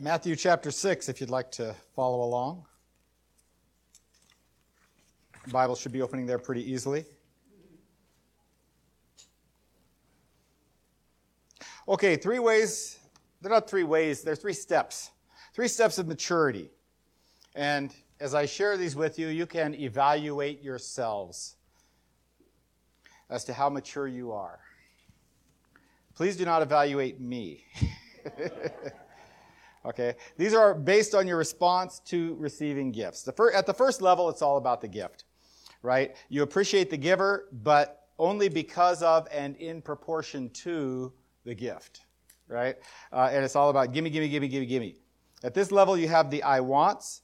[0.00, 2.64] Matthew chapter 6, if you'd like to follow along.
[5.44, 7.04] The Bible should be opening there pretty easily.
[11.88, 13.00] Okay, three ways.
[13.40, 15.10] They're not three ways, they're three steps.
[15.52, 16.70] Three steps of maturity.
[17.56, 21.56] And as I share these with you, you can evaluate yourselves
[23.30, 24.60] as to how mature you are.
[26.14, 27.64] Please do not evaluate me.
[29.88, 30.14] okay?
[30.36, 33.22] These are based on your response to receiving gifts.
[33.22, 35.24] The fir- at the first level, it's all about the gift,
[35.82, 36.16] right?
[36.28, 41.12] You appreciate the giver, but only because of and in proportion to
[41.44, 42.02] the gift,
[42.48, 42.76] right?
[43.12, 44.96] Uh, and it's all about gimme, gimme, gimme, gimme, gimme.
[45.44, 47.22] At this level, you have the I wants,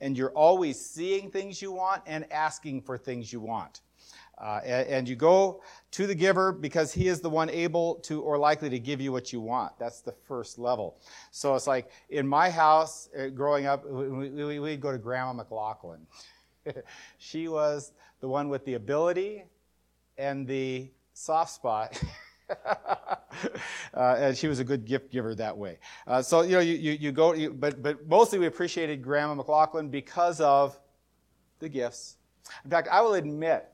[0.00, 3.80] and you're always seeing things you want and asking for things you want.
[4.38, 8.36] Uh, and, you go to the giver because he is the one able to or
[8.36, 9.72] likely to give you what you want.
[9.78, 10.98] That's the first level.
[11.30, 16.06] So it's like in my house, uh, growing up, we, we'd go to Grandma McLaughlin.
[17.18, 19.44] she was the one with the ability
[20.18, 21.98] and the soft spot.
[22.66, 23.16] uh,
[23.94, 25.78] and she was a good gift giver that way.
[26.06, 29.34] Uh, so you know, you, you, you go, you, but but mostly we appreciated Grandma
[29.34, 30.78] McLaughlin because of
[31.58, 32.16] the gifts.
[32.64, 33.66] In fact, I will admit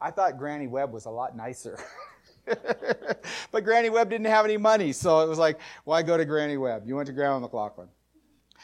[0.00, 1.78] I thought Granny Webb was a lot nicer.
[2.46, 6.56] but Granny Webb didn't have any money, so it was like, why go to Granny
[6.56, 6.84] Webb?
[6.86, 7.88] You went to Grandma McLaughlin.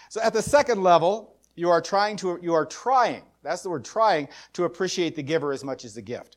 [0.09, 3.85] So at the second level, you are trying to, you are trying, that's the word
[3.85, 6.37] trying, to appreciate the giver as much as the gift.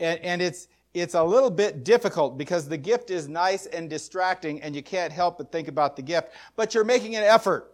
[0.00, 4.62] And, and it's, it's a little bit difficult because the gift is nice and distracting
[4.62, 7.72] and you can't help but think about the gift, but you're making an effort,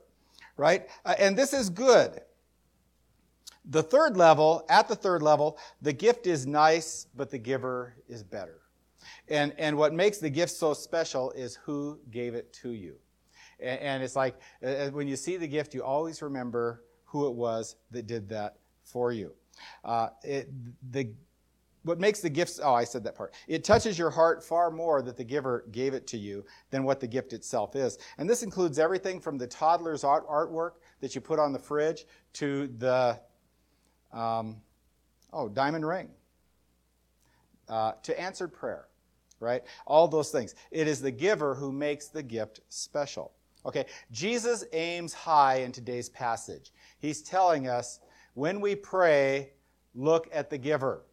[0.56, 0.89] right?
[1.05, 2.21] Uh, and this is good.
[3.70, 8.23] The third level, at the third level, the gift is nice, but the giver is
[8.23, 8.61] better.
[9.29, 12.97] And, and what makes the gift so special is who gave it to you.
[13.61, 17.34] And, and it's like uh, when you see the gift, you always remember who it
[17.34, 19.33] was that did that for you.
[19.84, 20.51] Uh, it,
[20.91, 21.11] the,
[21.84, 23.34] what makes the gifts, oh, I said that part.
[23.47, 26.99] It touches your heart far more that the giver gave it to you than what
[26.99, 27.99] the gift itself is.
[28.19, 32.06] And this includes everything from the toddler's art, artwork that you put on the fridge
[32.34, 33.21] to the
[34.14, 34.56] um,
[35.32, 36.08] oh, diamond ring.
[37.69, 38.86] Uh, to answered prayer,
[39.41, 39.62] right?
[39.86, 40.54] All those things.
[40.70, 43.32] It is the giver who makes the gift special.
[43.66, 46.72] Okay, Jesus aims high in today's passage.
[46.98, 48.00] He's telling us
[48.34, 49.52] when we pray,
[49.94, 51.06] look at the giver,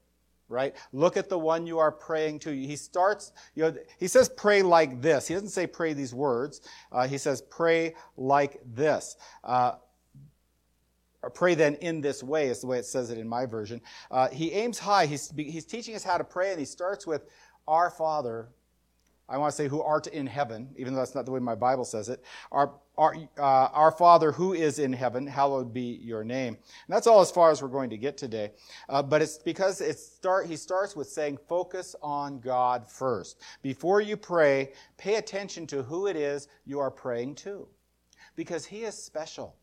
[0.50, 0.76] right?
[0.92, 2.52] Look at the one you are praying to.
[2.52, 5.28] He starts, you know, he says pray like this.
[5.28, 6.62] He doesn't say pray these words.
[6.92, 9.16] Uh, he says pray like this.
[9.46, 9.74] Uh,
[11.24, 13.82] or pray then in this way is the way it says it in my version.
[14.10, 15.06] Uh, he aims high.
[15.06, 17.26] He's, he's teaching us how to pray, and he starts with
[17.68, 18.50] Our Father.
[19.30, 21.56] I want to say who art in heaven, even though that's not the way my
[21.56, 22.22] Bible says it.
[22.52, 26.56] Our, our, uh, our Father who is in heaven, hallowed be your name.
[26.56, 28.52] And that's all as far as we're going to get today.
[28.90, 33.40] Uh, but it's because it start, he starts with saying, focus on God first.
[33.62, 37.70] Before you pray, pay attention to who it is you are praying to.
[38.36, 39.56] Because he is special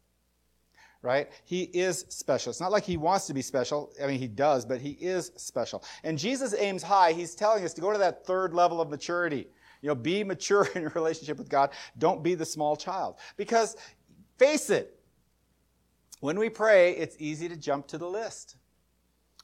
[1.02, 1.28] right?
[1.44, 2.50] He is special.
[2.50, 3.92] It's not like he wants to be special.
[4.02, 5.84] I mean, he does, but he is special.
[6.02, 7.12] And Jesus aims high.
[7.12, 9.46] He's telling us to go to that third level of maturity.
[9.80, 11.70] You know, be mature in your relationship with God.
[11.98, 13.16] Don't be the small child.
[13.36, 13.76] Because,
[14.38, 14.98] face it,
[16.20, 18.56] when we pray, it's easy to jump to the list.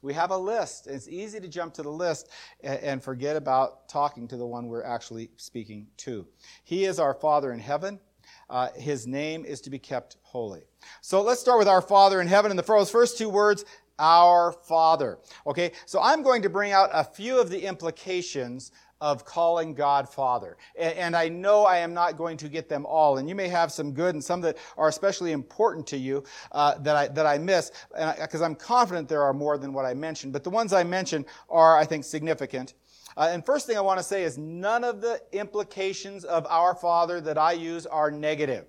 [0.02, 0.86] We have a list.
[0.86, 2.28] It's easy to jump to the list
[2.62, 6.26] and forget about talking to the one we're actually speaking to.
[6.64, 8.00] He is our Father in heaven.
[8.50, 10.62] Uh, his name is to be kept holy.
[11.00, 12.50] So let's start with our Father in heaven.
[12.50, 13.64] And the first two words,
[13.98, 15.18] our Father.
[15.46, 20.08] Okay, so I'm going to bring out a few of the implications of calling God
[20.08, 20.56] Father.
[20.78, 23.18] And, I know I am not going to get them all.
[23.18, 26.78] And you may have some good and some that are especially important to you uh,
[26.78, 27.70] that, I, that I miss,
[28.18, 30.32] because I'm confident there are more than what I mentioned.
[30.32, 32.72] But the ones I mentioned are, I think, significant.
[33.16, 36.74] Uh, and first thing I want to say is none of the implications of our
[36.74, 38.66] Father that I use are negative.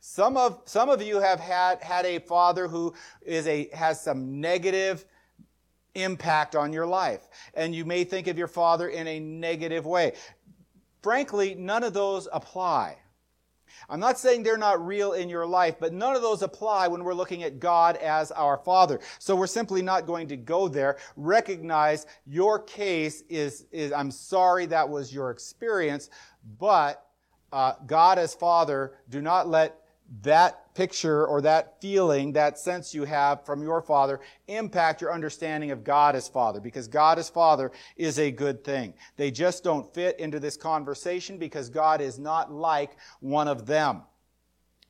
[0.00, 4.40] Some of, some of you have had, had a father who is a, has some
[4.40, 5.04] negative
[5.94, 7.28] impact on your life.
[7.54, 10.12] And you may think of your father in a negative way.
[11.02, 12.98] Frankly, none of those apply.
[13.88, 17.04] I'm not saying they're not real in your life, but none of those apply when
[17.04, 19.00] we're looking at God as our Father.
[19.18, 20.98] So we're simply not going to go there.
[21.16, 26.10] Recognize your case is, is I'm sorry that was your experience,
[26.58, 27.06] but
[27.52, 29.83] uh, God as Father, do not let
[30.22, 35.70] that picture or that feeling, that sense you have from your Father impact your understanding
[35.70, 38.94] of God as Father because God as Father is a good thing.
[39.16, 44.02] They just don't fit into this conversation because God is not like one of them.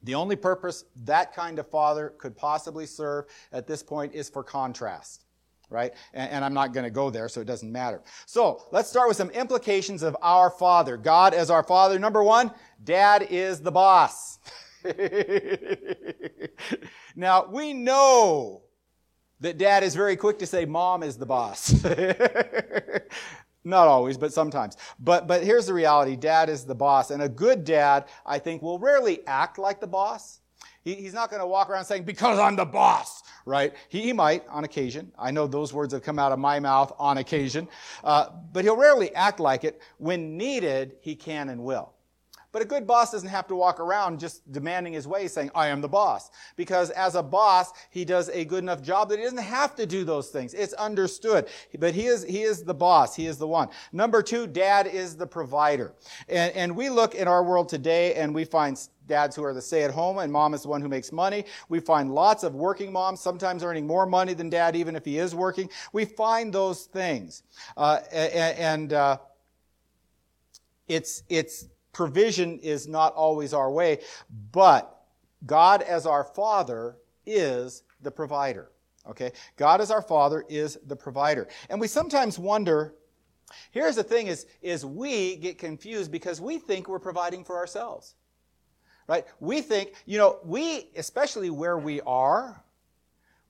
[0.03, 4.45] The only purpose that kind of father could possibly serve at this point is for
[4.45, 5.25] contrast,
[5.71, 5.95] right?
[6.13, 8.03] And, and I'm not going to go there, so it doesn't matter.
[8.27, 10.99] So let's start with some implications of our father.
[10.99, 11.99] God as our father.
[11.99, 12.51] Number one,
[12.85, 14.39] dad is the boss.
[17.17, 18.63] now, we know
[19.41, 21.85] that dad is very quick to say mom is the boss.
[23.65, 24.77] Not always, but sometimes.
[25.01, 27.11] But, but here's the reality dad is the boss.
[27.11, 30.41] And a good dad, I think, will rarely act like the boss.
[30.83, 33.73] He, he's not going to walk around saying, because I'm the boss, right?
[33.89, 35.11] He, he, might on occasion.
[35.19, 37.69] I know those words have come out of my mouth on occasion.
[38.03, 39.81] Uh, but he'll rarely act like it.
[39.97, 41.94] When needed, he can and will.
[42.55, 45.67] But a good boss doesn't have to walk around just demanding his way, saying, I
[45.67, 46.31] am the boss.
[46.55, 49.87] Because as a boss, he does a good enough job that he doesn't have to
[49.87, 50.55] do those things.
[50.55, 51.49] It's understood.
[51.81, 53.17] But he is, he is the boss.
[53.17, 53.71] He is the one.
[53.93, 55.95] Number two, dad is the provider.
[56.29, 58.79] And, and we look in our world today and we find
[59.09, 61.47] dads who are the stay at home and mom is the one who makes money.
[61.69, 65.19] We find lots of working moms, sometimes earning more money than dad, even if he
[65.19, 65.69] is working.
[65.93, 67.43] We find those things.
[67.77, 69.19] Uh, and, uh,
[70.87, 74.01] it's, it's, provision is not always our way,
[74.53, 75.05] but
[75.47, 78.71] God as our Father is the provider.
[79.09, 79.33] Okay?
[79.57, 81.49] God as our Father is the provider.
[81.71, 82.95] And we sometimes wonder,
[83.71, 88.15] here's the thing is, is we get confused because we think we're providing for ourselves.
[89.07, 89.27] Right?
[89.39, 92.63] We think, you know, we, especially where we are,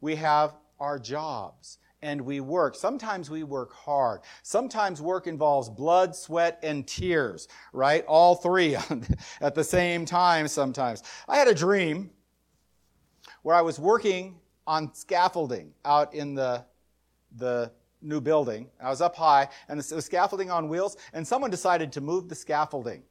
[0.01, 2.77] we have our jobs and we work.
[2.77, 4.21] Sometimes we work hard.
[4.43, 8.05] Sometimes work involves blood, sweat, and tears, right?
[8.07, 8.77] All three
[9.41, 11.03] at the same time sometimes.
[11.27, 12.11] I had a dream
[13.43, 16.67] where I was working on scaffolding out in the,
[17.37, 17.73] the
[18.03, 18.69] new building.
[18.83, 22.29] I was up high, and it was scaffolding on wheels, and someone decided to move
[22.29, 23.03] the scaffolding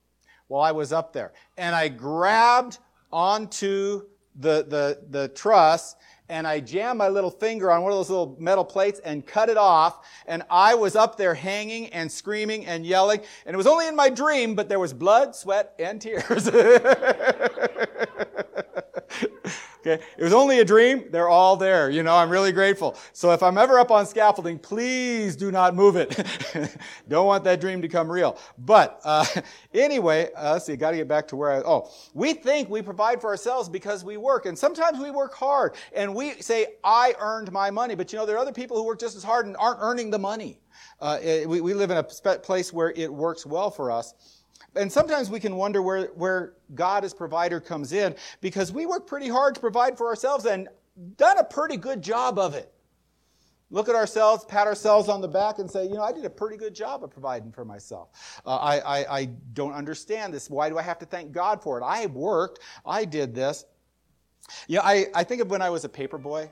[0.49, 1.33] while I was up there.
[1.57, 2.77] And I grabbed
[3.11, 4.03] onto
[4.35, 5.95] the, the, the truss
[6.33, 9.49] and I jammed my little finger on one of those little metal plates and cut
[9.49, 10.03] it off.
[10.25, 13.21] And I was up there hanging and screaming and yelling.
[13.45, 16.49] And it was only in my dream, but there was blood, sweat, and tears.
[19.85, 20.01] Okay?
[20.17, 21.05] It was only a dream.
[21.11, 21.89] They're all there.
[21.89, 22.97] You know, I'm really grateful.
[23.11, 26.25] So if I'm ever up on scaffolding, please do not move it.
[27.09, 28.37] Don't want that dream to come real.
[28.57, 29.25] But uh,
[29.73, 32.81] anyway, uh, let's see, got to get back to where I, oh, we think we
[32.81, 34.45] provide for ourselves because we work.
[34.45, 37.95] And sometimes we work hard and we say, I earned my money.
[37.95, 40.11] But you know, there are other people who work just as hard and aren't earning
[40.11, 40.59] the money.
[41.01, 44.13] Uh, it, we, we live in a place where it works well for us.
[44.75, 49.05] And sometimes we can wonder where, where God as provider comes in because we work
[49.05, 50.67] pretty hard to provide for ourselves and
[51.17, 52.71] done a pretty good job of it.
[53.69, 56.29] Look at ourselves, pat ourselves on the back, and say, you know, I did a
[56.29, 58.41] pretty good job of providing for myself.
[58.45, 60.47] Uh, I, I, I don't understand this.
[60.47, 61.83] Why do I have to thank God for it?
[61.83, 63.65] I worked, I did this.
[64.67, 66.51] Yeah, I, I think of when I was a paper boy.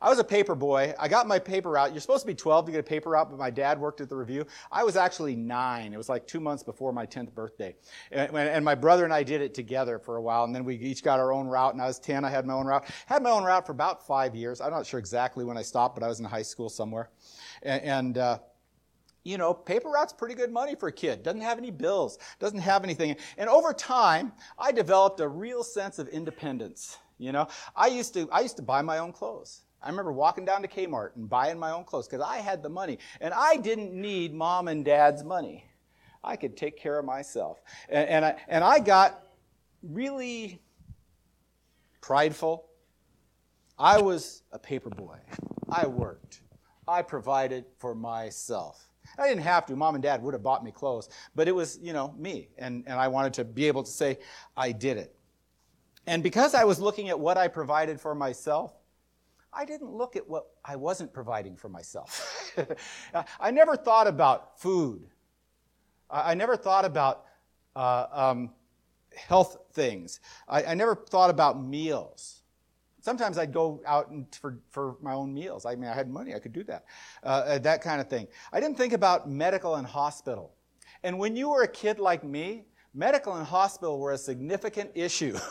[0.00, 0.94] I was a paper boy.
[0.98, 1.92] I got my paper route.
[1.92, 4.08] You're supposed to be 12 to get a paper route, but my dad worked at
[4.08, 4.46] the review.
[4.70, 5.92] I was actually nine.
[5.92, 7.74] It was like two months before my 10th birthday.
[8.10, 10.76] And, and, my brother and I did it together for a while, and then we
[10.76, 11.72] each got our own route.
[11.72, 12.24] And I was 10.
[12.24, 12.86] I had my own route.
[13.06, 14.60] Had my own route for about five years.
[14.60, 17.10] I'm not sure exactly when I stopped, but I was in high school somewhere.
[17.62, 18.38] And, and uh,
[19.26, 21.24] you know, paper route's pretty good money for a kid.
[21.24, 23.16] Doesn't have any bills, doesn't have anything.
[23.36, 26.98] And over time, I developed a real sense of independence.
[27.18, 29.62] You know, I used to I used to buy my own clothes.
[29.86, 32.68] I remember walking down to Kmart and buying my own clothes because I had the
[32.68, 32.98] money.
[33.20, 35.64] And I didn't need mom and dad's money.
[36.24, 37.62] I could take care of myself.
[37.88, 39.22] And, and, I, and I got
[39.84, 40.60] really
[42.00, 42.66] prideful.
[43.78, 45.18] I was a paper boy.
[45.68, 46.40] I worked.
[46.88, 48.88] I provided for myself.
[49.16, 49.76] I didn't have to.
[49.76, 52.48] Mom and dad would have bought me clothes, but it was, you know, me.
[52.58, 54.18] And, and I wanted to be able to say,
[54.56, 55.14] I did it.
[56.08, 58.72] And because I was looking at what I provided for myself,
[59.56, 62.52] I didn't look at what I wasn't providing for myself.
[63.40, 65.08] I never thought about food.
[66.10, 67.24] I never thought about
[67.74, 68.50] uh, um,
[69.16, 70.20] health things.
[70.46, 72.42] I, I, never thought about meals.
[73.00, 75.66] Sometimes I'd go out for, for my own meals.
[75.66, 76.84] I mean, I had money, I could do that.
[77.22, 78.28] Uh, uh, that kind of thing.
[78.52, 80.54] I didn't think about medical and hospital.
[81.02, 85.36] And when you were a kid like me, medical and hospital were a significant issue.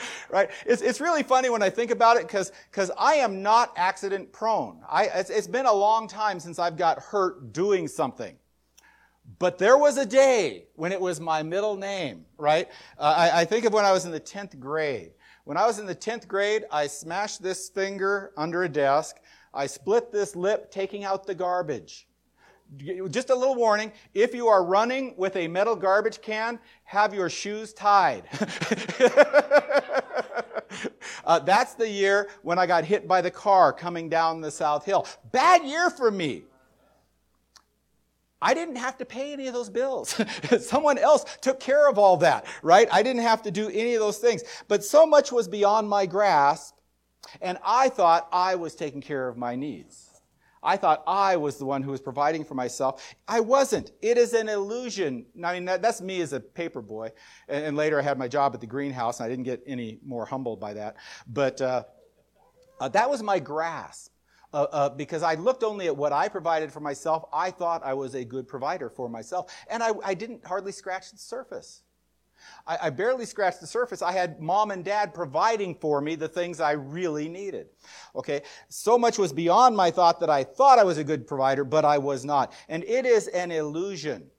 [0.30, 0.50] right?
[0.66, 4.80] It's, it's really funny when I think about it because I am not accident prone.
[4.88, 8.36] I, it's, it's been a long time since I've got hurt doing something.
[9.38, 12.68] But there was a day when it was my middle name, right?
[12.98, 15.12] Uh, I, I think of when I was in the 10th grade.
[15.44, 19.16] When I was in the 10th grade, I smashed this finger under a desk.
[19.52, 22.07] I split this lip taking out the garbage.
[23.08, 27.30] Just a little warning if you are running with a metal garbage can, have your
[27.30, 28.24] shoes tied.
[31.24, 34.84] uh, that's the year when I got hit by the car coming down the South
[34.84, 35.06] Hill.
[35.32, 36.44] Bad year for me.
[38.40, 40.20] I didn't have to pay any of those bills.
[40.60, 42.88] Someone else took care of all that, right?
[42.92, 44.44] I didn't have to do any of those things.
[44.68, 46.76] But so much was beyond my grasp,
[47.40, 50.07] and I thought I was taking care of my needs.
[50.62, 53.14] I thought I was the one who was providing for myself.
[53.26, 53.92] I wasn't.
[54.02, 55.26] It is an illusion.
[55.44, 57.12] I mean, that, that's me as a paper boy.
[57.48, 59.98] And, and, later I had my job at the greenhouse, and I didn't get any
[60.04, 60.96] more humbled by that.
[61.26, 61.84] But uh,
[62.80, 64.12] uh, that was my grasp.
[64.50, 67.26] Uh, uh, because I looked only at what I provided for myself.
[67.34, 69.54] I thought I was a good provider for myself.
[69.68, 71.82] And I, I didn't hardly scratch the surface.
[72.66, 74.02] I, I, barely scratched the surface.
[74.02, 77.68] I had mom and dad providing for me the things I really needed.
[78.14, 81.64] Okay, so much was beyond my thought that I thought I was a good provider,
[81.64, 82.52] but I was not.
[82.68, 84.30] And it is an illusion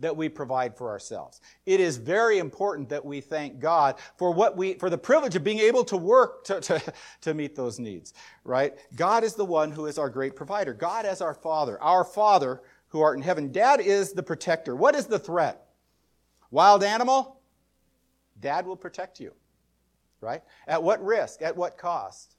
[0.00, 1.40] that we provide for ourselves.
[1.66, 5.44] It is very important that we thank God for what we, for the privilege of
[5.44, 6.82] being able to work to, to,
[7.20, 8.14] to meet those needs,
[8.44, 8.74] right?
[8.96, 10.72] God is the one who is our great provider.
[10.72, 13.52] God as our Father, our Father who art in heaven.
[13.52, 14.74] Dad is the protector.
[14.74, 15.66] What is the threat?
[16.50, 17.39] Wild animal?
[18.40, 19.32] Dad will protect you,
[20.20, 20.42] right?
[20.66, 21.42] At what risk?
[21.42, 22.36] At what cost?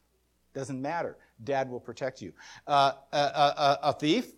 [0.54, 1.18] Doesn't matter.
[1.44, 2.34] Dad will protect you.
[2.68, 4.34] Uh, a, a, a thief?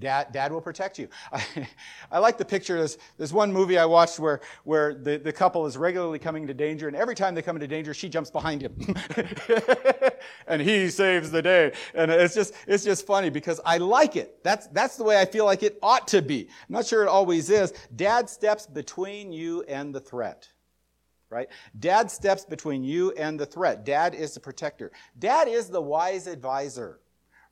[0.00, 1.08] Dad, dad will protect you.
[1.30, 1.44] I,
[2.10, 2.78] I like the picture.
[2.78, 6.54] There's, there's one movie I watched where, where the, the couple is regularly coming into
[6.54, 8.74] danger, and every time they come into danger, she jumps behind him.
[10.46, 11.72] and he saves the day.
[11.94, 14.42] And it's just, it's just funny because I like it.
[14.42, 16.48] That's, that's the way I feel like it ought to be.
[16.48, 17.74] I'm not sure it always is.
[17.94, 20.48] Dad steps between you and the threat.
[21.28, 21.48] Right?
[21.78, 23.84] Dad steps between you and the threat.
[23.84, 24.90] Dad is the protector.
[25.16, 26.98] Dad is the wise advisor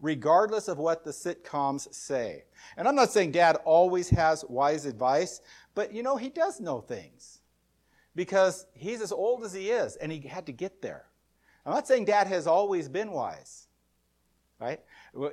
[0.00, 2.45] regardless of what the sitcoms say.
[2.76, 5.40] And I'm not saying dad always has wise advice,
[5.75, 7.40] but you know, he does know things
[8.14, 11.07] because he's as old as he is and he had to get there.
[11.67, 13.69] I'm not saying dad has always been wise,
[14.61, 14.81] right?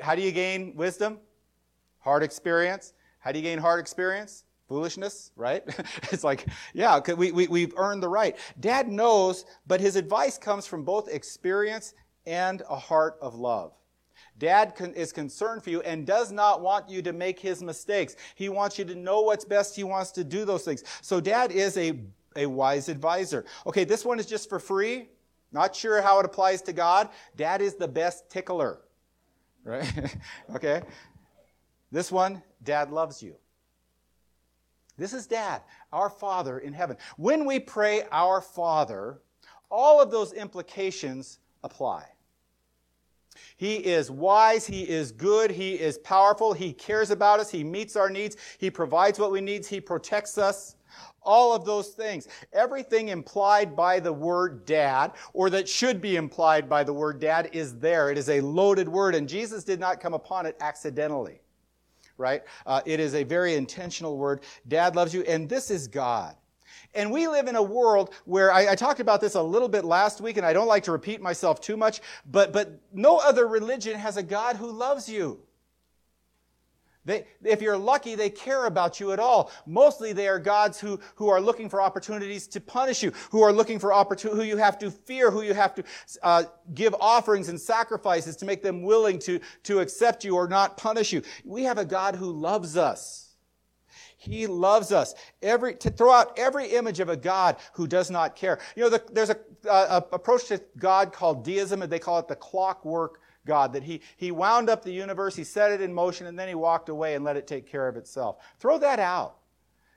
[0.02, 1.20] How do you gain wisdom?
[2.00, 2.94] Hard experience.
[3.20, 4.44] How do you gain hard experience?
[4.68, 5.64] Foolishness, right?
[6.12, 8.36] it's like, yeah, we, we, we've earned the right.
[8.60, 11.94] Dad knows, but his advice comes from both experience
[12.26, 13.74] and a heart of love.
[14.38, 18.16] Dad is concerned for you and does not want you to make his mistakes.
[18.36, 19.76] He wants you to know what's best.
[19.76, 20.84] He wants to do those things.
[21.02, 22.00] So dad is a,
[22.36, 23.46] a wise advisor.
[23.66, 25.10] Okay, this one is just for free.
[25.52, 27.10] Not sure how it applies to God.
[27.38, 28.82] Dad is the best tickler.
[29.64, 30.18] Right?
[30.56, 30.82] okay?
[31.92, 33.36] This one, dad loves you.
[34.98, 35.62] This is dad,
[35.92, 36.98] our Father in heaven.
[37.18, 39.20] When we pray, our Father,
[39.70, 42.06] all of those implications apply.
[43.58, 44.66] He is wise.
[44.66, 45.52] He is good.
[45.52, 46.54] He is powerful.
[46.54, 47.50] He cares about us.
[47.50, 48.38] He meets our needs.
[48.58, 49.66] He provides what we need.
[49.66, 50.76] He protects us.
[51.22, 52.28] All of those things.
[52.54, 57.50] Everything implied by the word dad, or that should be implied by the word dad,
[57.52, 58.12] is there.
[58.12, 61.42] It is a loaded word, and Jesus did not come upon it accidentally.
[62.18, 62.44] Right?
[62.66, 64.44] Uh, it is a very intentional word.
[64.68, 66.36] Dad loves you, and this is God.
[66.96, 69.84] And we live in a world where I, I, talked about this a little bit
[69.84, 73.48] last week, and I don't like to repeat myself too much, but, but no other
[73.48, 75.42] religion has a God who loves you.
[77.06, 79.52] They, if you're lucky, they care about you at all.
[79.68, 83.54] Mostly they are gods who, who are looking for opportunities to punish you, who are
[83.54, 85.84] looking for opportunity, who you have to fear, who you have to
[86.24, 90.78] uh, give offerings and sacrifices to make them willing to, to accept you or not
[90.78, 91.22] punish you.
[91.44, 93.25] We have a God who loves us.
[94.26, 95.14] He loves us.
[95.42, 98.60] Every, to throw out every image of a God who does not care.
[98.76, 99.38] You know, the, there's a,
[99.70, 104.02] uh, approach to God called deism, and they call it the clockwork God, that he,
[104.18, 107.16] he wound up the universe, he set it in motion, and then he walked away
[107.16, 108.38] and let it take care of itself.
[108.60, 109.38] Throw that out.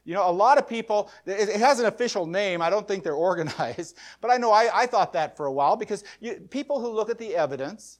[0.04, 2.62] You know, a lot of people, it, has an official name.
[2.62, 5.76] I don't think they're organized, but I know I, I thought that for a while
[5.76, 7.98] because you, people who look at the evidence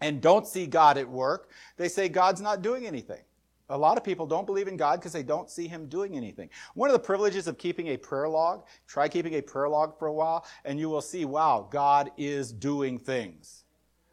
[0.00, 3.22] and don't see God at work, they say God's not doing anything.
[3.68, 6.48] A lot of people don't believe in God because they don't see Him doing anything.
[6.74, 10.06] One of the privileges of keeping a prayer log, try keeping a prayer log for
[10.06, 13.64] a while, and you will see, wow, God is doing things.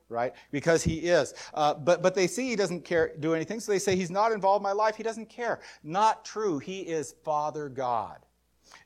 [0.09, 0.33] Right?
[0.51, 1.33] Because he is.
[1.53, 4.31] Uh, but, but they see he doesn't care, do anything, so they say he's not
[4.31, 5.59] involved in my life, he doesn't care.
[5.83, 6.59] Not true.
[6.59, 8.19] He is Father God.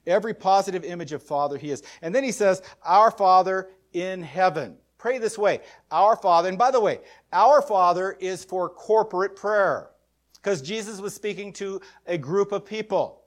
[0.05, 1.83] Every positive image of Father he is.
[2.01, 4.77] And then he says, Our Father in heaven.
[4.97, 5.61] Pray this way.
[5.91, 6.99] Our Father, and by the way,
[7.31, 9.89] our Father is for corporate prayer
[10.47, 13.23] because Jesus was speaking to a group of people.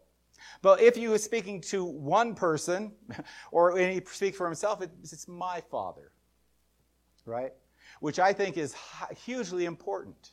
[0.63, 2.93] But if he was speaking to one person,
[3.53, 6.13] or when he speaks for himself, it's my Father,
[7.27, 7.53] right?
[8.01, 8.75] Which I think is
[9.27, 10.31] hugely important.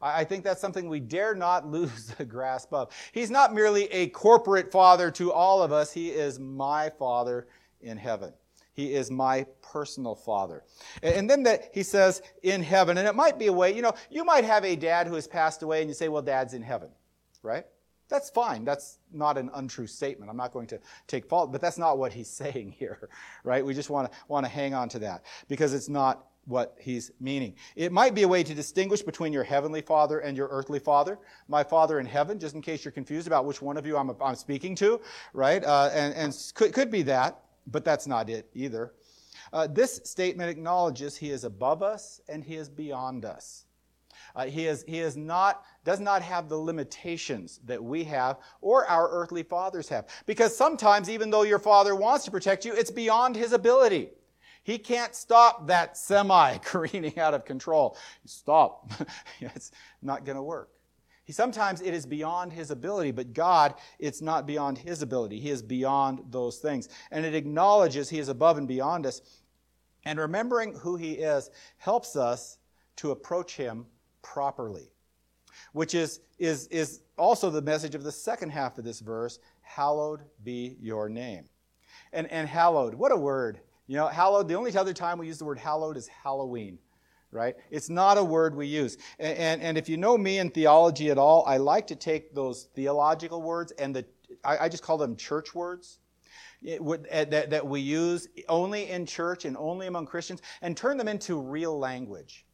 [0.00, 2.92] I think that's something we dare not lose the grasp of.
[3.10, 7.48] He's not merely a corporate father to all of us, he is my father
[7.80, 8.32] in heaven.
[8.74, 10.64] He is my personal father.
[11.02, 13.94] And then that he says in heaven, and it might be a way, you know,
[14.10, 16.62] you might have a dad who has passed away and you say, well, dad's in
[16.62, 16.90] heaven,
[17.42, 17.64] right?
[18.08, 18.64] That's fine.
[18.64, 20.30] That's not an untrue statement.
[20.30, 23.08] I'm not going to take fault, but that's not what he's saying here,
[23.44, 23.64] right?
[23.64, 27.10] We just want to want to hang on to that because it's not what he's
[27.20, 27.54] meaning.
[27.74, 31.18] It might be a way to distinguish between your heavenly father and your earthly father.
[31.48, 34.10] My father in heaven, just in case you're confused about which one of you I'm,
[34.20, 35.00] I'm speaking to,
[35.32, 35.64] right?
[35.64, 38.92] Uh, and and could, could be that, but that's not it either.
[39.52, 43.66] Uh, this statement acknowledges he is above us and he is beyond us.
[44.34, 48.84] Uh, he is, he is not, does not have the limitations that we have or
[48.86, 50.06] our earthly fathers have.
[50.26, 54.10] Because sometimes, even though your father wants to protect you, it's beyond his ability.
[54.64, 57.96] He can't stop that semi careening out of control.
[58.24, 58.90] Stop.
[59.40, 59.70] it's
[60.02, 60.70] not going to work.
[61.24, 65.40] He, sometimes it is beyond his ability, but God, it's not beyond his ability.
[65.40, 66.88] He is beyond those things.
[67.10, 69.22] And it acknowledges he is above and beyond us.
[70.04, 72.58] And remembering who he is helps us
[72.96, 73.86] to approach him
[74.22, 74.90] properly,
[75.72, 80.20] which is, is, is also the message of the second half of this verse Hallowed
[80.44, 81.46] be your name.
[82.12, 83.60] And, and hallowed, what a word.
[83.86, 86.78] You know, hallowed, the only other time we use the word hallowed is Halloween,
[87.34, 87.56] right?
[87.70, 88.96] It's not a word we use.
[89.18, 92.34] And, and, and if you know me in theology at all, I like to take
[92.34, 94.04] those theological words and the,
[94.44, 95.98] I, I just call them church words.
[96.66, 101.08] Uh, that, that we use only in church and only among Christians and turn them
[101.08, 102.46] into real language.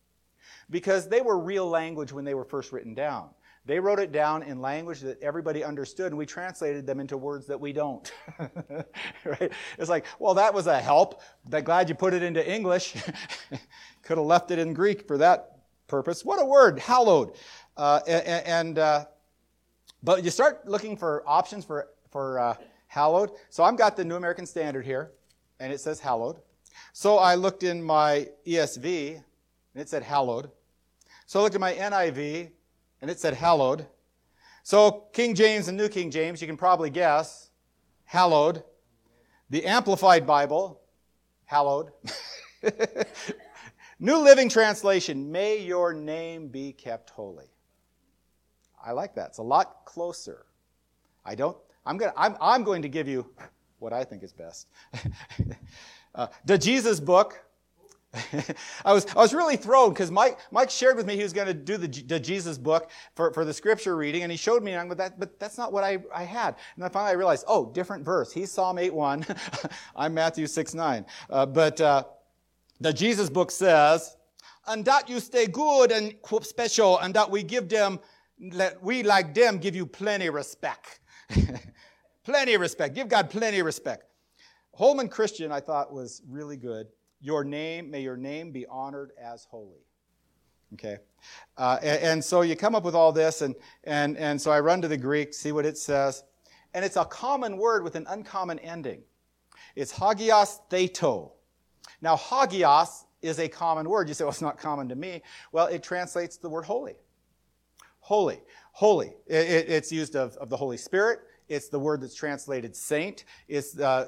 [0.68, 3.30] Because they were real language when they were first written down.
[3.70, 7.46] They wrote it down in language that everybody understood, and we translated them into words
[7.46, 8.12] that we don't.
[9.24, 9.52] right?
[9.78, 11.22] It's like, well, that was a help.
[11.52, 12.94] I'm glad you put it into English.
[14.02, 16.24] Could have left it in Greek for that purpose.
[16.24, 17.36] What a word, hallowed.
[17.76, 19.04] Uh, and, uh,
[20.02, 22.56] but you start looking for options for for uh,
[22.88, 23.30] hallowed.
[23.50, 25.12] So I've got the New American Standard here,
[25.60, 26.40] and it says hallowed.
[26.92, 30.50] So I looked in my ESV, and it said hallowed.
[31.26, 32.50] So I looked at my NIV,
[33.00, 33.86] and it said hallowed.
[34.62, 37.50] So King James and New King James, you can probably guess,
[38.04, 38.62] hallowed.
[39.48, 40.80] The Amplified Bible,
[41.44, 41.90] hallowed.
[43.98, 47.50] New Living Translation, may your name be kept holy.
[48.82, 49.28] I like that.
[49.28, 50.46] It's a lot closer.
[51.24, 53.26] I don't, I'm to, I'm, I'm going to give you
[53.78, 54.68] what I think is best.
[56.14, 57.42] uh, the Jesus book,
[58.84, 61.46] I was, I was really thrown because Mike, Mike shared with me he was going
[61.46, 64.72] to do the, the Jesus book for, for the scripture reading, and he showed me,
[64.72, 66.56] and I'm, but, that, but that's not what I, I had.
[66.74, 68.32] And then finally I realized, oh, different verse.
[68.32, 69.26] He's Psalm 8 1.
[69.96, 71.06] I'm Matthew 6 9.
[71.28, 72.04] Uh, but uh,
[72.80, 74.16] the Jesus book says,
[74.66, 78.00] and that you stay good and special, and that we give them,
[78.52, 81.00] let we like them give you plenty respect.
[82.24, 82.94] plenty respect.
[82.94, 84.04] Give God plenty respect.
[84.74, 86.88] Holman Christian, I thought, was really good.
[87.20, 89.84] Your name, may your name be honored as holy.
[90.74, 90.98] Okay?
[91.56, 93.54] Uh, and, and, so you come up with all this, and,
[93.84, 96.24] and, and so I run to the Greek, see what it says.
[96.72, 99.02] And it's a common word with an uncommon ending.
[99.74, 101.32] It's hagios theto.
[102.00, 104.08] Now, hagios is a common word.
[104.08, 105.22] You say, well, it's not common to me.
[105.52, 106.94] Well, it translates the word holy.
[108.00, 108.40] Holy.
[108.72, 109.12] Holy.
[109.26, 111.20] It, it, it's used of, of the Holy Spirit.
[111.50, 113.24] It's the word that's translated saint.
[113.48, 114.06] It's uh,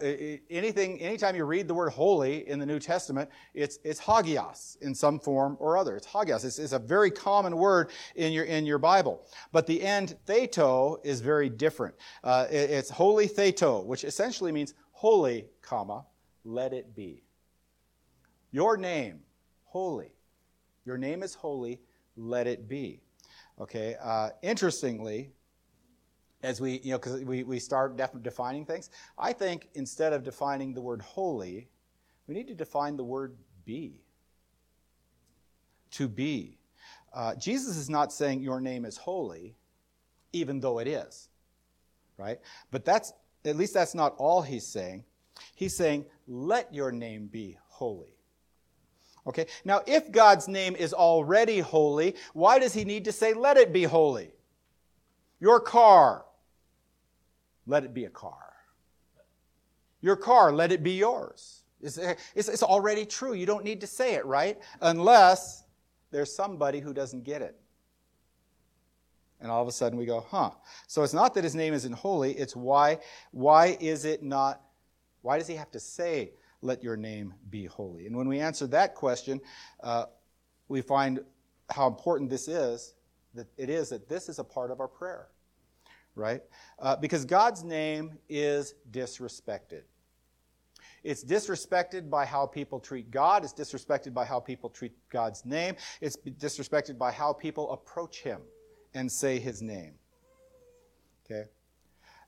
[0.48, 4.94] anything, anytime you read the word holy in the New Testament, it's, it's hagios in
[4.94, 5.96] some form or other.
[5.96, 6.44] It's hagios.
[6.44, 9.26] It's, it's a very common word in your, in your Bible.
[9.50, 11.96] But the end theto is very different.
[12.22, 16.06] Uh, it, it's holy theto, which essentially means holy, comma,
[16.44, 17.24] let it be.
[18.52, 19.18] Your name,
[19.64, 20.12] holy.
[20.84, 21.80] Your name is holy,
[22.16, 23.00] let it be.
[23.60, 25.32] Okay, uh, interestingly,
[26.42, 28.90] as we, you know, because we, we start def- defining things.
[29.18, 31.68] I think instead of defining the word holy,
[32.26, 34.02] we need to define the word be.
[35.92, 36.58] To be.
[37.12, 39.54] Uh, Jesus is not saying your name is holy,
[40.32, 41.28] even though it is,
[42.16, 42.40] right?
[42.70, 43.12] But that's,
[43.44, 45.04] at least that's not all he's saying.
[45.54, 48.16] He's saying, let your name be holy.
[49.26, 49.46] Okay?
[49.64, 53.72] Now, if God's name is already holy, why does he need to say, let it
[53.72, 54.32] be holy?
[55.38, 56.24] Your car,
[57.66, 58.52] let it be a car.
[60.00, 61.62] Your car, let it be yours.
[61.80, 63.34] It's, it's, it's, already true.
[63.34, 64.58] You don't need to say it, right?
[64.80, 65.64] Unless
[66.10, 67.56] there's somebody who doesn't get it.
[69.40, 70.50] And all of a sudden we go, huh.
[70.86, 72.98] So it's not that his name isn't holy, it's why,
[73.32, 74.60] why is it not,
[75.22, 78.06] why does he have to say, let your name be holy?
[78.06, 79.40] And when we answer that question,
[79.82, 80.06] uh,
[80.68, 81.20] we find
[81.70, 82.94] how important this is
[83.34, 85.28] that it is that this is a part of our prayer,
[86.14, 86.42] right?
[86.78, 89.82] Uh, because God's name is disrespected.
[91.04, 93.44] It's disrespected by how people treat God.
[93.44, 95.74] It's disrespected by how people treat God's name.
[96.00, 98.40] It's disrespected by how people approach Him
[98.94, 99.94] and say His name.
[101.24, 101.48] Okay?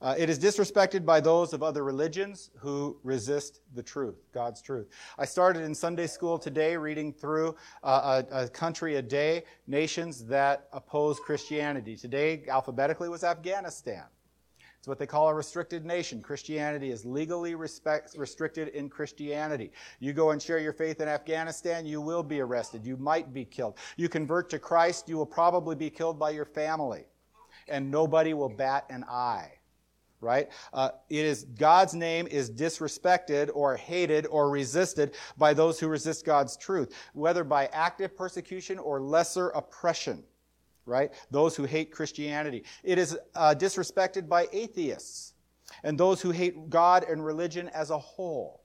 [0.05, 4.87] Uh, it is disrespected by those of other religions who resist the truth, God's truth.
[5.17, 10.27] I started in Sunday school today reading through uh, a, a, country a day, nations
[10.27, 11.97] that oppose Christianity.
[11.97, 14.05] Today, alphabetically, was Afghanistan.
[14.79, 16.21] It's what they call a restricted nation.
[16.21, 19.73] Christianity is legally respect, restricted in Christianity.
[20.01, 22.85] You go and share your faith in Afghanistan, you will be arrested.
[22.85, 23.79] You might be killed.
[23.97, 27.07] You convert to Christ, you will probably be killed by your family.
[27.69, 29.53] And nobody will bat an eye
[30.25, 30.49] right?
[30.73, 36.25] Uh, it is God's name is disrespected or hated or resisted by those who resist
[36.25, 40.25] God's truth, whether by active persecution or lesser oppression,
[40.87, 41.13] right?
[41.31, 42.65] Those who hate Christianity.
[42.83, 45.35] It is uh, disrespected by atheists
[45.83, 48.64] and those who hate God and religion as a whole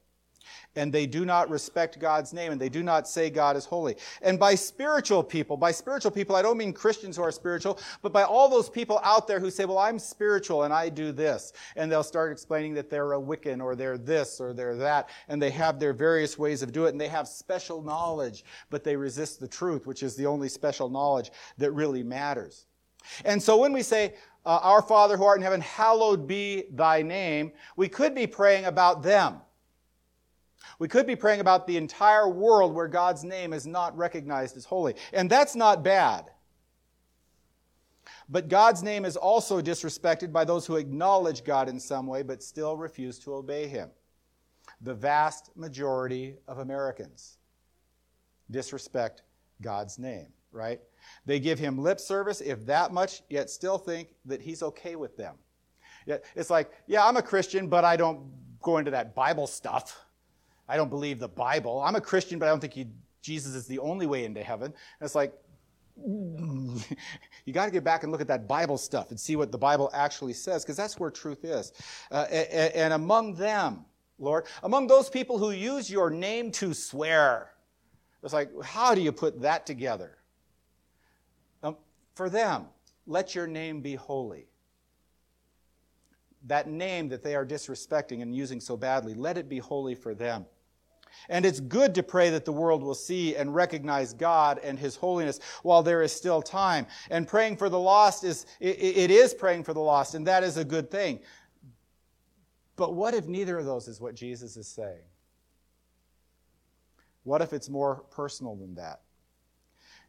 [0.75, 3.95] and they do not respect God's name and they do not say God is holy.
[4.21, 8.13] And by spiritual people, by spiritual people, I don't mean Christians who are spiritual, but
[8.13, 11.53] by all those people out there who say, well, I'm spiritual and I do this.
[11.75, 15.09] And they'll start explaining that they're a Wiccan or they're this or they're that.
[15.27, 18.83] And they have their various ways of doing it and they have special knowledge, but
[18.83, 22.65] they resist the truth, which is the only special knowledge that really matters.
[23.25, 27.01] And so when we say, uh, Our Father who art in heaven, hallowed be thy
[27.01, 29.41] name, we could be praying about them.
[30.79, 34.65] We could be praying about the entire world where God's name is not recognized as
[34.65, 34.95] holy.
[35.13, 36.31] And that's not bad.
[38.29, 42.41] But God's name is also disrespected by those who acknowledge God in some way but
[42.41, 43.89] still refuse to obey Him.
[44.81, 47.37] The vast majority of Americans
[48.49, 49.23] disrespect
[49.61, 50.79] God's name, right?
[51.25, 55.17] They give Him lip service, if that much, yet still think that He's okay with
[55.17, 55.35] them.
[56.35, 60.05] It's like, yeah, I'm a Christian, but I don't go into that Bible stuff.
[60.69, 61.81] I don't believe the Bible.
[61.81, 62.85] I'm a Christian, but I don't think you,
[63.21, 64.67] Jesus is the only way into heaven.
[64.67, 65.33] And it's like,
[66.05, 69.57] you got to get back and look at that Bible stuff and see what the
[69.57, 71.73] Bible actually says, because that's where truth is.
[72.11, 73.85] Uh, and, and among them,
[74.19, 77.51] Lord, among those people who use your name to swear,
[78.23, 80.17] it's like, how do you put that together?
[81.63, 81.77] Um,
[82.15, 82.67] for them,
[83.07, 84.45] let your name be holy.
[86.45, 90.13] That name that they are disrespecting and using so badly, let it be holy for
[90.13, 90.45] them.
[91.29, 94.95] And it's good to pray that the world will see and recognize God and His
[94.95, 96.87] holiness while there is still time.
[97.09, 100.57] And praying for the lost is, it is praying for the lost, and that is
[100.57, 101.19] a good thing.
[102.75, 105.03] But what if neither of those is what Jesus is saying?
[107.23, 109.01] What if it's more personal than that?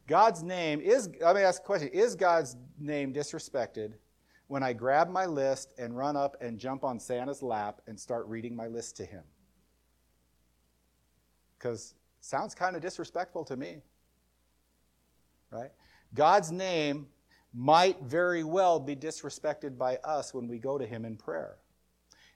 [0.07, 3.93] God's name is, let me ask a question Is God's name disrespected
[4.47, 8.25] when I grab my list and run up and jump on Santa's lap and start
[8.27, 9.23] reading my list to him?
[11.61, 13.77] Because sounds kind of disrespectful to me.
[15.51, 15.71] Right?
[16.13, 17.07] God's name
[17.53, 21.57] might very well be disrespected by us when we go to Him in prayer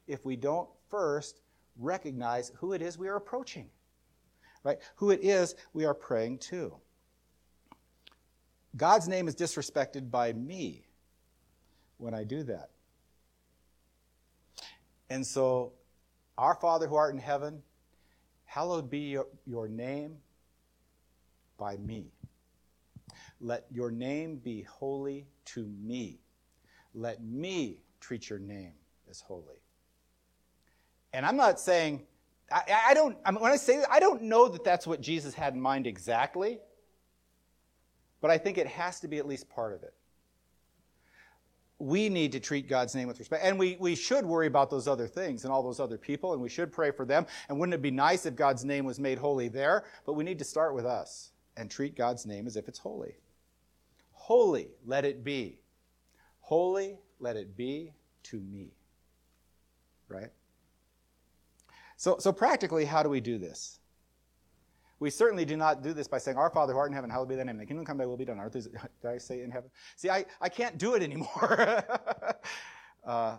[0.08, 1.42] if we don't first
[1.78, 3.70] recognize who it is we are approaching,
[4.64, 4.78] right?
[4.96, 6.76] Who it is we are praying to.
[8.78, 10.86] God's name is disrespected by me
[11.98, 12.70] when I do that.
[15.10, 15.74] And so,
[16.38, 17.64] our Father who art in heaven,
[18.46, 20.18] Hallowed be your, your name
[21.58, 22.12] by me.
[23.42, 26.20] Let your name be holy to me.
[26.94, 28.74] Let me treat your name
[29.10, 29.60] as holy.
[31.12, 32.04] And I'm not saying,
[32.52, 35.02] I, I don't, I mean, when I say that, I don't know that that's what
[35.02, 36.60] Jesus had in mind exactly,
[38.22, 39.95] but I think it has to be at least part of it
[41.80, 43.44] we need to treat God's name with respect.
[43.44, 46.42] And we, we should worry about those other things and all those other people, and
[46.42, 47.26] we should pray for them.
[47.50, 49.84] And wouldn't it be nice if God's name was made holy there?
[50.06, 53.16] But we need to start with us and treat God's name as if it's holy.
[54.12, 55.60] Holy, let it be.
[56.40, 58.72] Holy, let it be to me.
[60.08, 60.30] Right?
[61.98, 63.80] So, so practically, how do we do this?
[65.00, 67.30] We certainly do not do this by saying, Our Father who art in heaven, hallowed
[67.30, 67.58] be thy name.
[67.58, 68.40] The kingdom come, thy will be done.
[68.40, 68.68] Earth is,
[69.02, 69.70] did I say in heaven?
[69.96, 71.84] See, I, I can't do it anymore
[73.06, 73.38] uh,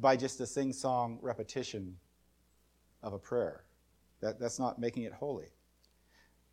[0.00, 1.96] by just a sing song repetition
[3.02, 3.64] of a prayer.
[4.20, 5.48] That, that's not making it holy.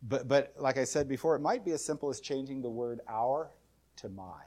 [0.02, 3.00] But, but like I said before, it might be as simple as changing the word
[3.08, 3.52] our
[3.96, 4.42] to my.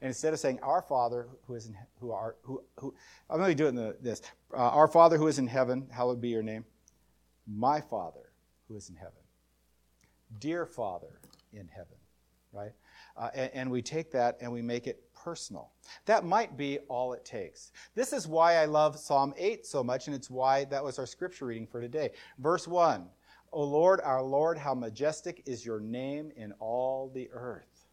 [0.00, 2.94] And instead of saying our Father who is in who are who who
[3.30, 5.86] I'm going to do it in the, this uh, our Father who is in heaven,
[5.90, 6.64] hallowed be your name
[7.46, 8.32] my Father
[8.68, 9.12] who is in heaven.
[10.38, 11.20] Dear Father
[11.52, 11.96] in heaven,
[12.52, 12.72] right?
[13.16, 15.70] Uh, and, and we take that and we make it personal.
[16.06, 17.72] That might be all it takes.
[17.94, 21.06] This is why I love Psalm 8 so much, and it's why that was our
[21.06, 22.10] scripture reading for today.
[22.38, 23.08] Verse 1
[23.52, 27.86] O Lord, our Lord, how majestic is your name in all the earth.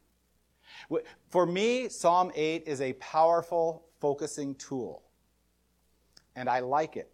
[1.30, 5.04] For me, Psalm 8 is a powerful focusing tool.
[6.36, 7.12] And I like it.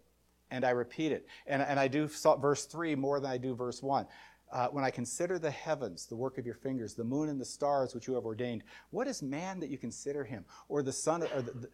[0.50, 1.26] And I repeat it.
[1.46, 2.08] And, and I do
[2.40, 4.06] verse 3 more than I do verse 1.
[4.50, 7.44] Uh, when I consider the heavens, the work of your fingers, the moon and the
[7.44, 10.44] stars which you have ordained, what is man that you consider him?
[10.68, 11.68] Or the son, of, or the, the,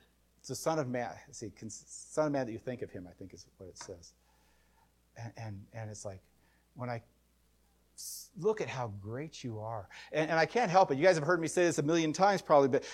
[0.49, 3.33] the son of man, see, son of man that you think of him, I think
[3.33, 4.13] is what it says.
[5.17, 6.21] And, and, and it's like,
[6.75, 7.01] when I
[8.39, 9.89] look at how great you are.
[10.13, 10.99] And, and, I can't help it.
[10.99, 12.85] You guys have heard me say this a million times probably, but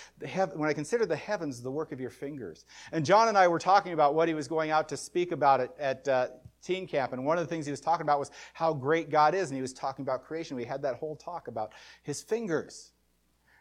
[0.55, 2.65] when I consider the heavens, the work of your fingers.
[2.91, 5.59] And John and I were talking about what he was going out to speak about
[5.59, 6.27] it at uh,
[6.61, 7.13] teen camp.
[7.13, 9.49] And one of the things he was talking about was how great God is.
[9.49, 10.55] And he was talking about creation.
[10.55, 12.91] We had that whole talk about his fingers,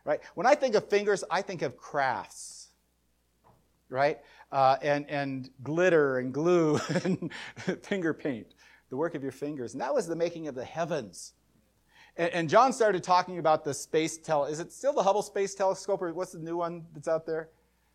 [0.04, 0.20] right?
[0.34, 2.68] When I think of fingers, I think of crafts,
[3.88, 4.18] right?
[4.52, 7.32] Uh, and, and glitter and glue and
[7.82, 8.54] finger paint
[8.90, 9.72] the work of your fingers.
[9.72, 11.32] And that was the making of the heavens.
[12.16, 14.44] And, and John started talking about the space tel.
[14.44, 17.48] Is it still the Hubble Space Telescope, or what's the new one that's out there?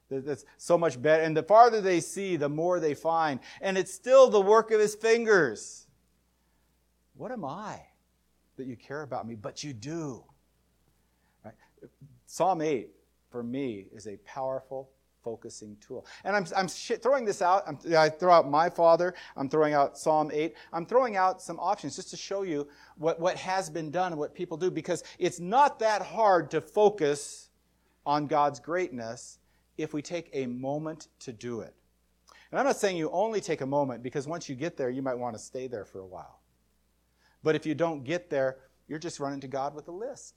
[0.09, 1.23] That's so much better.
[1.23, 3.39] And the farther they see, the more they find.
[3.61, 5.87] And it's still the work of his fingers.
[7.15, 7.81] What am I
[8.57, 9.35] that you care about me?
[9.35, 10.23] But you do.
[11.43, 11.55] Right?
[12.27, 12.89] Psalm 8,
[13.31, 14.91] for me, is a powerful
[15.25, 16.05] focusing tool.
[16.23, 17.63] And I'm, I'm throwing this out.
[17.67, 19.15] I'm, i throw out my father.
[19.35, 20.53] I'm throwing out Psalm 8.
[20.71, 24.19] I'm throwing out some options just to show you what, what has been done and
[24.19, 27.49] what people do because it's not that hard to focus
[28.05, 29.39] on God's greatness
[29.79, 31.73] if we take a moment to do it.
[32.51, 35.01] And I'm not saying you only take a moment because once you get there, you
[35.01, 36.39] might want to stay there for a while.
[37.41, 38.57] But if you don't get there,
[38.87, 40.35] you're just running to God with a list.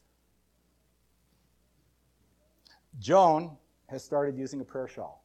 [2.99, 3.57] Joan
[3.89, 5.25] has started using a prayer shawl.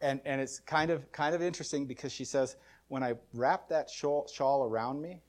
[0.00, 2.56] And, and it's kind of, kind of interesting because she says,
[2.88, 5.22] when I wrap that shawl, shawl around me,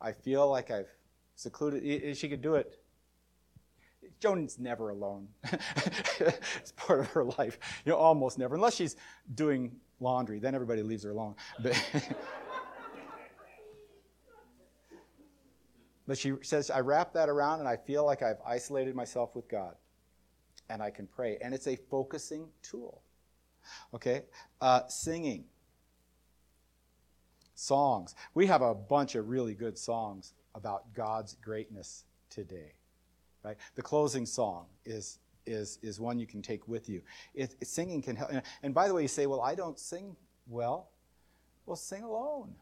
[0.00, 0.88] I feel like I've
[1.36, 2.16] secluded.
[2.16, 2.78] She could do it.
[4.18, 5.28] Joan's never alone.
[5.44, 7.58] it's part of her life.
[7.84, 8.96] You know, almost never, unless she's
[9.34, 10.40] doing laundry.
[10.40, 11.36] Then everybody leaves her alone.
[11.62, 11.80] But,
[16.06, 19.48] but she says, I wrap that around and I feel like I've isolated myself with
[19.48, 19.76] God
[20.70, 21.36] and I can pray.
[21.42, 23.02] And it's a focusing tool.
[23.92, 24.22] Okay?
[24.60, 25.44] Uh, singing.
[27.54, 28.14] Songs.
[28.32, 32.72] We have a bunch of really good songs about God's greatness today.
[33.42, 33.56] Right?
[33.74, 37.00] The closing song is is is one you can take with you.
[37.34, 38.30] It, it, singing can help.
[38.30, 40.14] And, and by the way, you say, "Well, I don't sing
[40.46, 40.90] well."
[41.64, 42.54] Well, sing alone.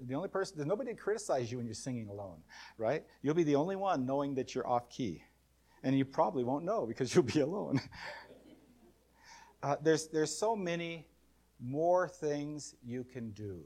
[0.00, 2.38] The only person, there's nobody to criticize you when you're singing alone,
[2.76, 3.04] right?
[3.22, 5.22] You'll be the only one knowing that you're off key
[5.82, 7.80] and you probably won't know because you'll be alone.
[9.62, 11.06] uh, there's, there's so many
[11.60, 13.62] more things you can do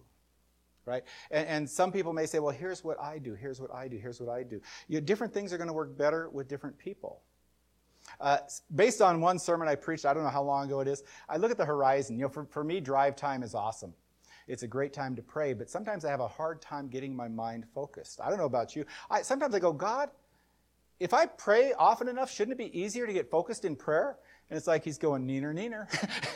[0.87, 1.03] right?
[1.33, 3.97] And, and, some people may say well here's what i do here's what i do
[3.97, 4.61] here's what i do.
[4.89, 7.23] You know, different things are going to work better with different people.
[8.21, 8.39] Uh,
[8.77, 11.37] based on one sermon i preached i don't know how long ago it is i
[11.37, 12.17] look at the horizon.
[12.17, 13.93] You know for, for me drive time is awesome.
[14.47, 17.29] It's a great time to pray but sometimes i have a hard time getting my
[17.29, 18.21] mind focused.
[18.23, 18.85] I don't know about you.
[19.11, 20.11] I, sometimes i go god
[20.99, 24.17] if I pray often enough, shouldn't it be easier to get focused in prayer?
[24.49, 25.87] And it's like he's going neener, neener,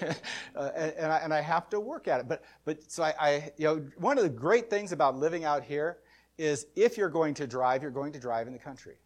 [0.56, 2.28] uh, and, and, I, and, I, have to work at it.
[2.28, 5.62] But, but so I, I, you know, one of the great things about living out
[5.62, 5.98] here
[6.36, 8.96] is if you're going to drive, you're going to drive in the country.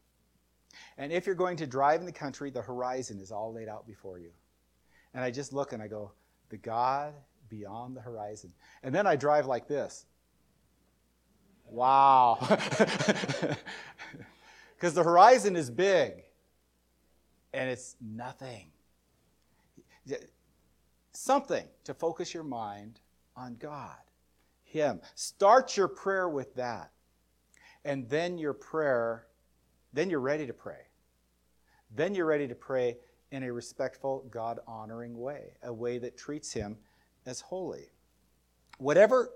[0.97, 3.87] And if you're going to drive in the country, the horizon is all laid out
[3.87, 4.31] before you.
[5.12, 6.12] And I just look and I go,
[6.49, 7.14] the God
[7.49, 8.53] beyond the horizon.
[8.83, 10.07] And then I drive like this.
[11.67, 12.38] Wow.
[14.85, 16.25] Because the horizon is big
[17.55, 18.66] and it's nothing.
[21.12, 23.01] Something to focus your mind
[23.35, 23.97] on God,
[24.62, 25.01] Him.
[25.14, 26.90] Start your prayer with that.
[27.87, 29.25] And then your prayer,
[29.94, 30.90] then you're ready to pray.
[31.90, 32.99] Then you're ready to pray
[33.31, 36.77] in a respectful, God honoring way, a way that treats Him
[37.25, 37.87] as holy.
[38.77, 39.31] Whatever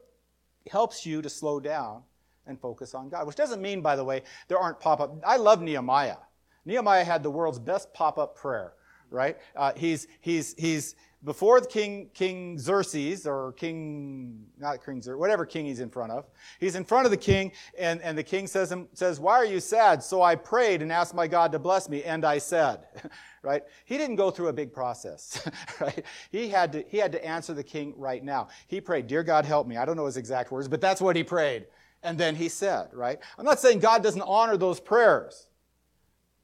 [0.71, 2.03] helps you to slow down
[2.49, 3.27] and focus on God.
[3.27, 5.15] Which doesn't mean, by the way, there aren't pop up.
[5.27, 6.17] I love Nehemiah.
[6.65, 8.75] Nehemiah had the world's best pop up prayer,
[9.11, 9.39] right?
[9.57, 15.67] Uh, he's, he's, he's before King, King Xerxes, or King, not King Xerxes, whatever king
[15.67, 16.27] he's in front of.
[16.61, 19.59] He's in front of the king, and, and the king says, says, Why are you
[19.59, 20.03] sad?
[20.03, 22.85] So I prayed and asked my God to bless me, and I said,
[23.43, 23.63] right?
[23.85, 25.49] He didn't go through a big process,
[25.81, 26.05] right?
[26.31, 28.49] He had, to, he had to answer the king right now.
[28.69, 29.77] He prayed, Dear God, help me.
[29.77, 31.67] I don't know his exact words, but that's what he prayed.
[32.03, 33.19] And then he said, right?
[33.39, 35.49] I'm not saying God doesn't honor those prayers,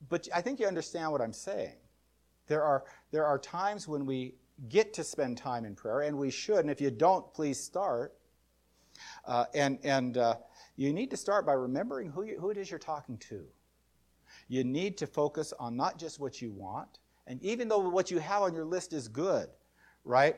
[0.09, 1.77] but I think you understand what I'm saying.
[2.47, 4.35] There are, there are times when we
[4.69, 6.59] get to spend time in prayer, and we should.
[6.59, 8.14] And if you don't, please start.
[9.27, 10.37] Uh, and and uh,
[10.77, 13.45] you need to start by remembering who, you, who it is you're talking to.
[14.49, 18.19] You need to focus on not just what you want, and even though what you
[18.19, 19.49] have on your list is good,
[20.05, 20.37] right?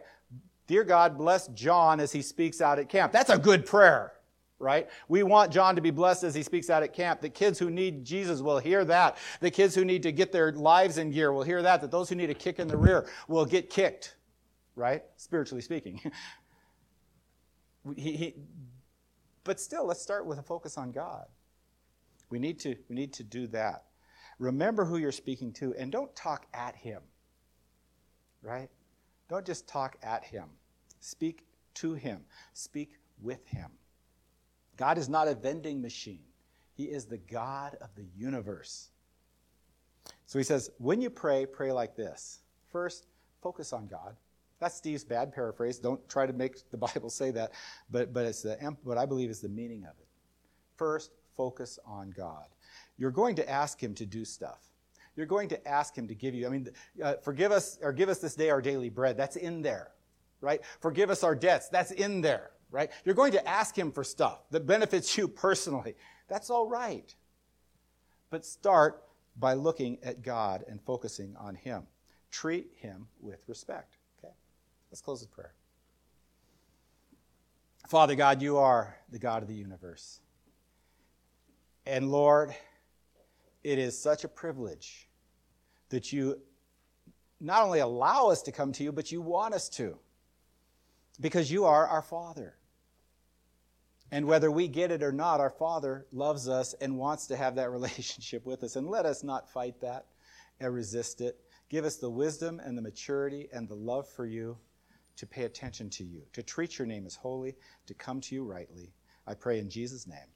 [0.67, 3.13] Dear God, bless John as he speaks out at camp.
[3.13, 4.13] That's a good prayer,
[4.59, 4.89] right?
[5.09, 7.21] We want John to be blessed as he speaks out at camp.
[7.21, 9.19] The kids who need Jesus will hear that.
[9.41, 11.81] The kids who need to get their lives in gear will hear that.
[11.81, 14.17] That those who need a kick in the rear will get kicked,
[14.75, 15.03] right?
[15.17, 16.01] Spiritually speaking.
[17.97, 18.35] he, he,
[19.45, 21.27] but still, let's start with a focus on God.
[22.31, 23.85] We need to, we need to do that.
[24.39, 27.01] Remember who you're speaking to and don't talk at him,
[28.43, 28.69] right?
[29.29, 30.45] Don't just talk at him.
[31.01, 33.71] Speak to him, speak with him.
[34.77, 36.25] God is not a vending machine,
[36.75, 38.91] He is the God of the universe.
[40.27, 42.41] So he says, when you pray, pray like this.
[42.71, 43.07] First,
[43.43, 44.17] focus on God.
[44.61, 45.79] That's Steve's bad paraphrase.
[45.79, 47.53] Don't try to make the Bible say that,
[47.91, 50.07] but, but it's the, what I believe is the meaning of it.
[50.77, 52.47] First, focus on God.
[52.99, 54.61] You're going to ask Him to do stuff.
[55.15, 56.47] You're going to ask Him to give you.
[56.47, 56.69] I mean,
[57.03, 59.17] uh, forgive us or give us this day our daily bread.
[59.17, 59.93] That's in there,
[60.41, 60.61] right?
[60.81, 61.69] Forgive us our debts.
[61.69, 62.91] That's in there, right?
[63.05, 65.95] You're going to ask Him for stuff that benefits you personally.
[66.29, 67.15] That's all right.
[68.31, 69.03] But start
[69.39, 71.83] by looking at God and focusing on Him.
[72.31, 73.97] Treat Him with respect.
[74.19, 74.33] Okay?
[74.91, 75.53] Let's close with prayer.
[77.89, 80.21] Father God, you are the God of the universe.
[81.87, 82.53] And Lord,
[83.63, 85.09] it is such a privilege
[85.91, 86.41] that you
[87.41, 89.97] not only allow us to come to you, but you want us to.
[91.21, 92.55] Because you are our Father.
[94.13, 97.57] And whether we get it or not, our Father loves us and wants to have
[97.57, 98.77] that relationship with us.
[98.77, 100.07] And let us not fight that
[100.61, 101.39] and resist it.
[101.69, 104.57] Give us the wisdom and the maturity and the love for you
[105.17, 108.45] to pay attention to you, to treat your name as holy, to come to you
[108.45, 108.93] rightly.
[109.27, 110.36] I pray in Jesus' name.